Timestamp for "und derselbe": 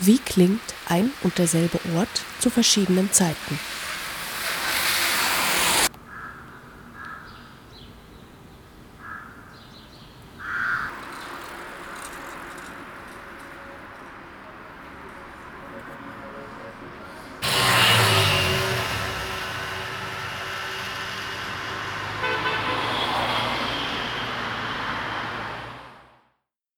1.22-1.78